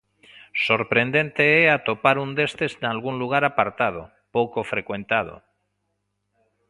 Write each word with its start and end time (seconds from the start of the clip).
Sorprendente 0.67 1.43
é 1.59 1.63
atopar 1.69 2.15
un 2.25 2.29
destes 2.39 2.71
nalgún 2.83 3.15
lugar 3.21 3.43
apartado, 3.45 4.01
pouco 4.35 4.59
frecuentado. 4.71 5.35